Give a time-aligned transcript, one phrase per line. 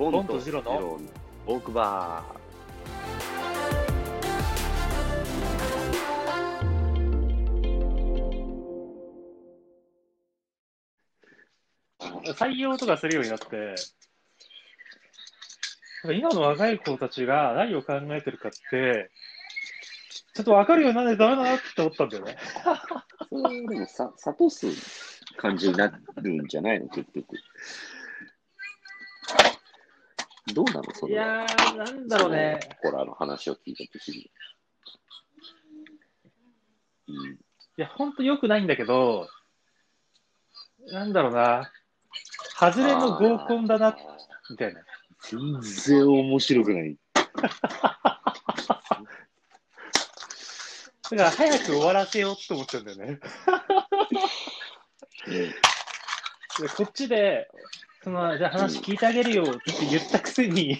[0.00, 0.98] ボボンとジロの
[1.44, 2.24] ボークバ
[12.34, 13.74] 採用とかするようになって、
[16.14, 19.10] 今の若い子たちが何を考えてるかって、
[20.32, 22.38] ちょっと分かるようにならないとダメだなって思ったんだよね。
[22.64, 22.78] ー。
[23.28, 27.36] そでもさ、諭す感じになるんじゃないの、結局。
[30.54, 31.26] どうなのそいれは。
[31.26, 32.60] やー、なんだろうね。
[32.82, 34.30] ホラーの話を聞いたときに。
[37.08, 37.32] うん。
[37.34, 37.38] い
[37.76, 39.28] や、ほんと良くないんだけど、
[40.92, 41.70] なんだろうな。
[42.58, 43.96] 外れの合コンだな
[44.50, 44.82] みたいな。
[45.22, 46.96] 全然面白くない。
[51.10, 53.20] だから早く終わらせようって思っちゃうんだよね。
[55.26, 57.48] でこっちで、
[58.02, 60.78] その、じゃあ話聞いてあげるよって言ったくせに、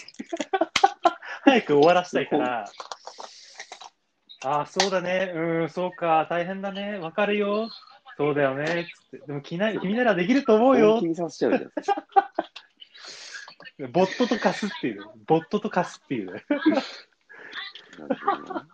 [1.44, 2.64] 早く終わらせたいから、
[4.42, 7.68] ああ、そうだね、うん、そうか、大変だね、わかるよ、
[8.16, 10.92] そうだよね、つって、でも君な君ならできると思うよ。
[10.92, 11.72] 本気、にさせちゃうじゃん。
[13.92, 16.34] ボットと貸すっていう、ボットと貸すっていう。
[16.34, 16.44] ね。
[17.98, 18.66] なるほどな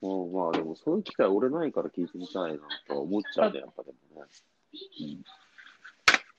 [0.00, 4.28] もうまあでもそういう機会俺ないから聞いてみたいなとは思っちゃうね、やっぱでもね。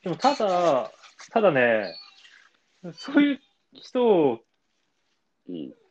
[0.03, 0.91] でもただ、
[1.31, 1.95] ただね、
[2.94, 3.39] そういう
[3.73, 4.39] 人を。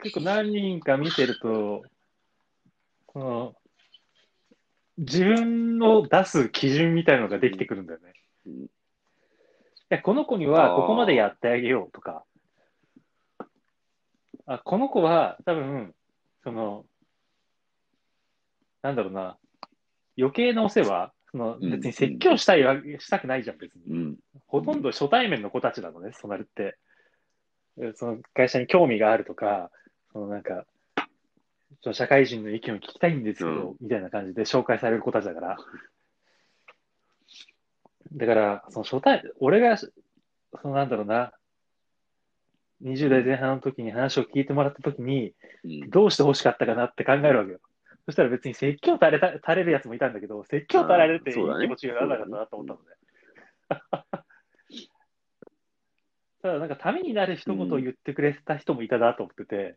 [0.03, 1.83] 結構何人か見てると、
[3.07, 3.55] この、
[4.99, 8.13] 自分の出す基準みたいなのができてくるんだよね。
[8.47, 8.67] うん
[9.93, 12.25] いやこの子にはここまでやってあげようとか、
[14.47, 15.97] あこの子は多分、
[16.45, 16.85] その、
[18.83, 19.37] なんだろうな、
[20.17, 23.83] 余計なお世話、そのうん別に説教したいわけ、したくないじゃん、別に。
[23.87, 24.17] うん。
[24.47, 26.77] ほとんど初対面の子たちなのね、そうなるって。
[27.81, 29.71] えその会社に興味があるとか、
[30.13, 35.57] そのなんか、ちょっと社会人の意見を聞きたいんですけど、うんみたいな感じで紹介される子たちだから。
[38.13, 39.89] だから、その初対、俺が、そ
[40.65, 41.33] のなんだろうな、
[42.83, 45.33] 20代前半の時に話を聞いてもらった時に、
[45.65, 45.91] うん。
[45.91, 47.61] どうして欲しかったかなって考えるわけよ。
[48.07, 52.97] そしたら別に説教垂れた垂れるやつもいたんだけど、説教垂れるっていい気持ちがならなかったなと思ったのね。
[56.43, 59.77] ただなんかためになる一言を言ってくれた人もいたなと思ってて、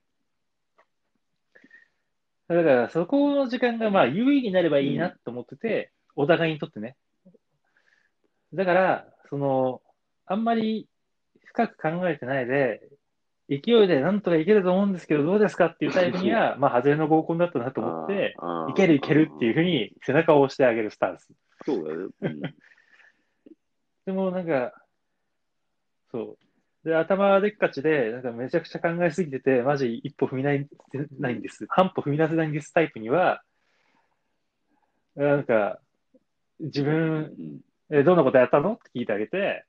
[2.47, 6.95] だからそこの時間がまあ有意義になればいいなと思ってて、お互いにとってね。
[8.53, 9.81] だから、その、
[10.25, 10.87] あんまり
[11.45, 12.87] 深く考えてないで、
[13.49, 18.35] 勢いでなんとかいけると思うんですけど、どうですかっていうタイプには、 まあ、外れの合コンだったなと思って、
[18.69, 21.33] いけるいけるっていうふうに背中を押してあげるスタンス。
[21.65, 22.13] そうだよね。
[22.21, 22.41] うん
[24.05, 24.73] でもなんか、
[26.11, 26.37] そ
[26.83, 26.87] う。
[26.87, 30.67] で、頭でっかちで、なんかめちゃくちゃ考えすぎてて、マジ一歩踏みない
[31.19, 31.65] ないんです。
[31.69, 33.41] 半歩踏み出せないんですタイプには、
[35.15, 35.79] なんか、
[36.59, 39.65] 自分、うんえ、どんなことやったのって聞いてあげて、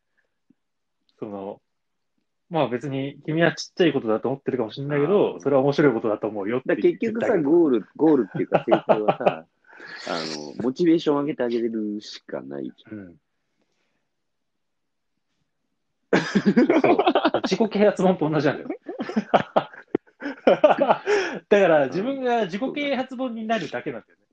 [1.19, 1.61] その、
[2.51, 9.25] まあ別に君はちっちゃいことだと思ってるかもしれないけあど、ーそれは面白いことだと思うよってだ結局さ、ゴール、ゴールっていうか、正解はさ、
[10.09, 13.17] あの、モチベーション上げてあげれるしかないじうん。
[16.81, 16.99] そう。
[17.45, 18.69] 自己啓発本と同じなんだよ。
[20.45, 24.25] だから自分が自己啓発本になるだけなんだよね。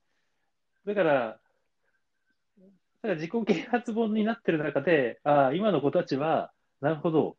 [0.85, 1.39] だから、
[2.57, 2.59] だ
[3.01, 6.51] から自己啓発本になってる中で、ああ、今の子たちは、
[6.81, 7.35] なるほど、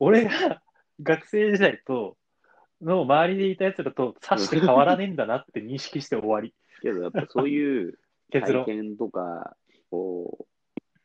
[0.00, 0.62] 俺が
[1.02, 2.16] 学生時代と、
[2.80, 6.54] の周りでいた奴らとさして変わらねえんだなって認識して終わり。
[6.80, 7.98] けど、やっぱそういう
[8.32, 8.64] 結論体。
[8.64, 9.56] 験とか、
[9.90, 10.46] こ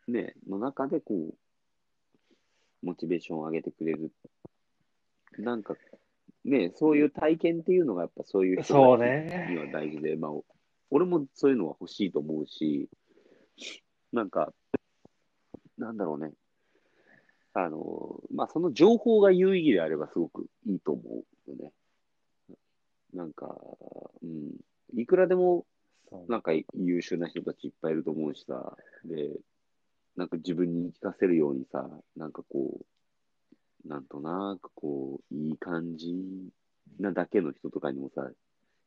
[0.07, 4.11] う、ね、の中で、こう、モチベーションを上げてくれる。
[5.37, 5.75] なんか、
[6.45, 10.31] ね、そういう体験っていうのが、やっぱそういう人そうねには大事で、まあ、
[10.91, 12.89] 俺もそういうのは欲しいと思うし、
[14.13, 14.53] なんか、
[15.77, 16.31] なんだろうね。
[17.55, 21.01] あの、まあ、その情報が有意義であればすごくいいと思
[21.47, 21.71] うよね。
[23.13, 23.55] なんか、
[24.21, 25.65] うん、いくらでも
[26.27, 28.75] なんか優秀な人たちいっぱいいると思うしさ、
[29.05, 29.31] で、
[30.17, 32.81] なんか自分に聞かせるようにさ、なんかこ
[33.85, 36.13] う、なんとなくこう、いい感じ
[36.99, 38.29] なだけの人とかにもさ、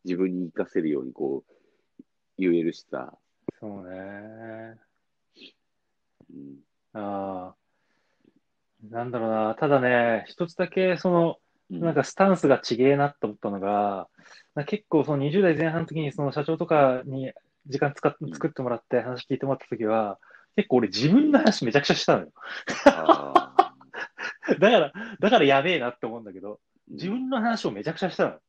[0.05, 2.03] 自分に活かせるようにこう、
[2.37, 3.17] 言えるしさ、
[3.59, 4.75] そうね。
[6.31, 6.59] うん、
[6.93, 7.68] ああ。
[8.82, 9.54] なんだろうな。
[9.54, 11.36] ただね、一つだけ、その、
[11.70, 14.08] うんなんかスタンスがちげえなと思ったのが、
[14.54, 17.30] なんか結構その20代前半の時にその社長とかに
[17.66, 20.19] 時間使っうん作ってもらって話聞いてもらった時は、
[20.56, 22.32] 結構俺自分の話めちゃくちゃしたのよ。
[22.86, 23.75] あ
[24.58, 26.58] だから、だからやべえなって思うんだけど、
[26.88, 28.31] 自分の話をめちゃくちゃしたの。
[28.31, 28.40] だか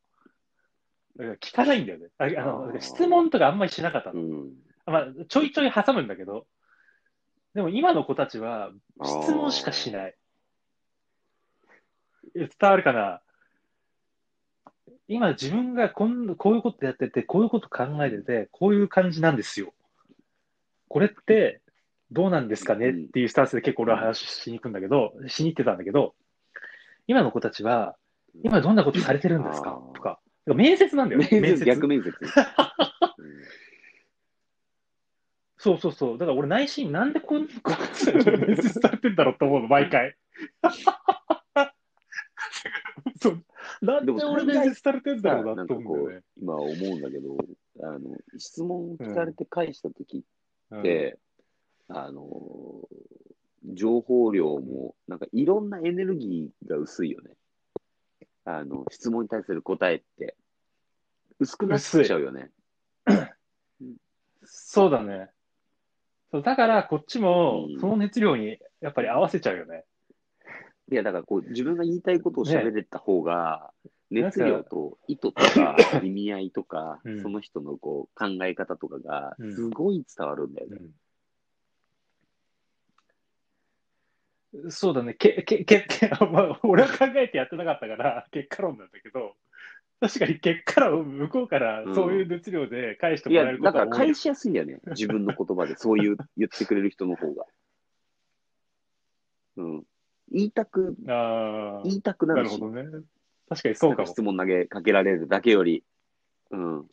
[1.18, 2.08] ら聞かないんだよね。
[2.18, 4.22] ああのあー質問とかあんまりしなかったの。
[4.22, 4.54] うん。
[4.86, 6.48] まあ、ちょいちょい挟むんだけど、
[7.54, 8.72] でも今の子たちは
[9.04, 9.92] 質問しかしい。
[9.92, 10.16] ない。
[12.36, 13.22] え伝わるかな？
[15.08, 19.74] 今自分がこんこういうことやってて、こういうこと考えてて、こういう感じなんですよ。
[20.88, 21.62] これって
[22.12, 22.92] どうなんですかね？
[22.92, 26.16] っていうスタンスで結構俺は話しに行くんだけど、しに行ってたんだけど、
[27.08, 27.96] 今の子たちは、
[28.44, 29.82] 今どんなことされてるんですか？
[29.96, 31.22] とか、面接なんだよ。
[31.32, 32.14] 面接、逆面接。
[35.62, 36.18] そうそうそう。
[36.18, 40.16] だから俺内心なんでこんなこと面接されてんだろうと思うの、毎回。
[43.82, 46.26] なんで俺面接されてんだろうなと思うんだよね。
[46.42, 47.38] 今思うんだけど、
[47.82, 50.26] あの、質問聞かれて返したとき
[50.72, 51.18] うんって、
[51.88, 52.26] あの、
[53.66, 57.32] 情報量も、なんかいろんなエネルギーが薄いよね。
[58.46, 60.36] あの、質問に対する答えって、
[61.40, 62.52] 薄くなっちゃうよね。
[64.44, 65.30] そうだね。
[66.32, 69.84] そうだからこっちもうんその熱量にやっぱり合わせちゃうよね。
[70.92, 80.78] いや、だからこう、自分が言いたいことを喋れた方が、ね熱量と意図とか 意味合いとか、うんその人のこう考え方とかがうんすごい伝わるんだよね。
[80.80, 80.92] うん
[84.72, 85.14] そうだね。
[85.14, 89.36] け、け、け、けまあ、俺は考えてやってなかったから、結果論なんだけど、
[90.00, 94.80] 確かに結果論、向こうからそういう熱量で返してもらえるこだとは多いから返しやすいんだよね。
[94.88, 97.46] 自分の言葉で、そういう言ってくれる人の方が。
[99.58, 99.84] うん。
[100.32, 103.04] 言いたく、あ言いたくあ、なるし、なるほどね。
[103.50, 104.08] 確かにそうかも。
[104.08, 105.84] 質問投げかけられるだけより、
[106.52, 106.86] うん。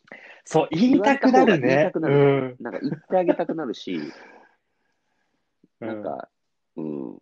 [0.45, 1.83] そう、言いたくなる言いね。
[1.85, 2.55] たくなうん。
[2.59, 4.11] なんか言ってあげたくなるし、うん
[5.79, 6.27] なんか、
[6.75, 7.17] うん、う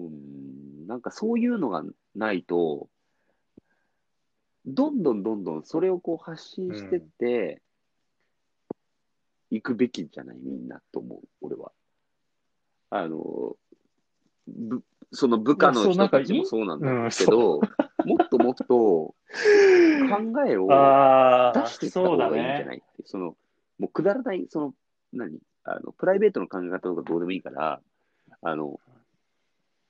[0.00, 1.82] ん、なんかそういうのが
[2.14, 2.88] ないと、
[4.64, 7.60] どんどんどんどんそれをこう発信してって、
[9.50, 11.72] 行くべきじゃない、みんなと思う、俺は。
[12.88, 13.56] あの、ぶ
[15.12, 17.60] その部下の人たちもそうなんだけど、
[18.04, 19.14] もっともっと考
[20.46, 20.68] えを
[21.54, 22.64] 出していった方がいいんじゃね。
[22.64, 23.36] ないって、その、
[23.78, 24.74] もうくだらない、その、
[25.12, 25.38] 何？
[25.64, 27.80] あの、プライベートの考え方とかどうでもいいから、
[28.40, 28.80] あの、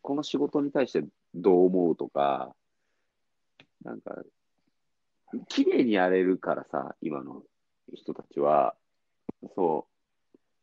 [0.03, 1.05] この仕事に対して
[1.35, 2.55] どう思うとか、
[3.85, 4.23] なんか、
[5.49, 7.43] 綺麗にやれるからさ、今の
[7.95, 8.75] 人たちは、
[9.55, 9.87] そ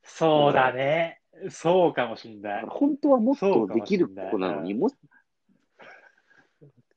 [0.04, 1.19] そうだね。
[1.50, 2.70] そうかもしんなう、い。
[2.70, 4.90] 本当はもっとできる子なのに、も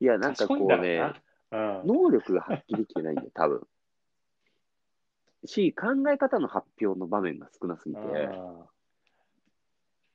[0.00, 1.12] いや、なんかこうね、
[1.50, 1.83] うん。
[1.87, 3.67] 能力が発揮できてないんだよ、多分。
[5.44, 8.67] し、考え方の発表の場面が少なすぎて、あ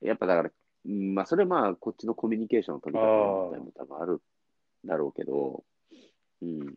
[0.01, 0.51] やっぱだから、
[0.85, 4.21] うんまあ、それまあ、こっちのコミュニケーションの取り方みたいなのも多分ある
[4.85, 5.63] だろうけど、
[6.41, 6.75] うん。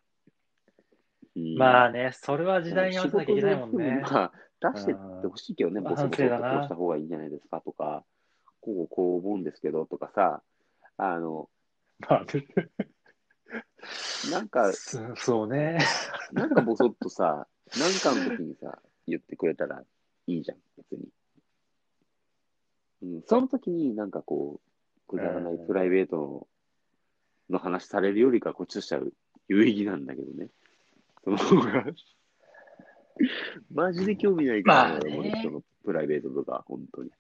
[1.37, 4.01] うんーまあね、それは時代に合わせなきゃいけないもんね。
[4.03, 4.33] まあ、
[4.73, 8.05] 出してってほしいけどね、うんボソボソっとこうした方がいいんじゃないですかとか、
[8.61, 10.43] こうこう思うんですけどとかさ、
[10.97, 11.49] あの、
[12.01, 12.47] まあね
[14.31, 15.79] なんか、そそうね。
[16.33, 17.47] なんかボソッとさ、
[17.79, 19.83] なんかの時にさ、言ってくれたら
[20.27, 21.09] いいじゃん、別に。
[23.03, 24.61] うん、その時になんかこ
[25.09, 26.47] う、くだらないうんプライベートの
[27.49, 29.03] の話されるよりか、こっちとしては
[29.49, 30.51] 有意義なんだけどね。
[31.25, 31.85] その方が、
[33.73, 37.11] マジで興味ないから、まあね俺人のプライベートとか、本当に。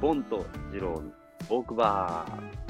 [0.00, 1.12] ボンとジローの
[1.48, 2.67] トークバー。